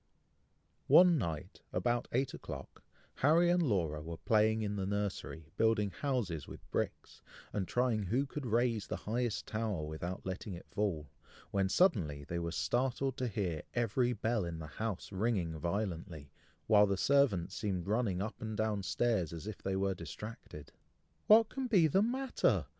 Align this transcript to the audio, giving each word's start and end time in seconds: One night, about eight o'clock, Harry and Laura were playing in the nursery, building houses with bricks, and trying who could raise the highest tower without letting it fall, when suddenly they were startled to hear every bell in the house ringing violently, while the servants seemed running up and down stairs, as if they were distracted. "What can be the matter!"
One 0.87 1.19
night, 1.19 1.61
about 1.71 2.07
eight 2.11 2.33
o'clock, 2.33 2.81
Harry 3.17 3.51
and 3.51 3.61
Laura 3.61 4.01
were 4.01 4.17
playing 4.17 4.63
in 4.63 4.75
the 4.75 4.87
nursery, 4.87 5.51
building 5.57 5.91
houses 5.91 6.47
with 6.47 6.67
bricks, 6.71 7.21
and 7.53 7.67
trying 7.67 8.01
who 8.01 8.25
could 8.25 8.47
raise 8.47 8.87
the 8.87 8.95
highest 9.05 9.45
tower 9.45 9.85
without 9.85 10.25
letting 10.25 10.55
it 10.55 10.65
fall, 10.71 11.07
when 11.51 11.69
suddenly 11.69 12.23
they 12.23 12.39
were 12.39 12.51
startled 12.51 13.15
to 13.17 13.27
hear 13.27 13.61
every 13.75 14.11
bell 14.11 14.43
in 14.43 14.57
the 14.57 14.65
house 14.65 15.11
ringing 15.11 15.59
violently, 15.59 16.31
while 16.65 16.87
the 16.87 16.97
servants 16.97 17.53
seemed 17.53 17.85
running 17.85 18.23
up 18.23 18.41
and 18.41 18.57
down 18.57 18.81
stairs, 18.81 19.31
as 19.31 19.45
if 19.45 19.59
they 19.61 19.75
were 19.75 19.93
distracted. 19.93 20.71
"What 21.27 21.47
can 21.49 21.67
be 21.67 21.85
the 21.85 22.01
matter!" 22.01 22.65